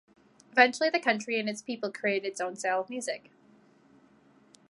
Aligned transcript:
Eventually 0.51 0.89
the 0.89 0.99
country 0.99 1.39
and 1.39 1.47
its 1.47 1.61
people 1.61 1.91
created 1.91 2.25
its 2.27 2.41
own 2.41 2.55
style 2.55 2.81
of 2.81 2.89
music. 2.89 3.29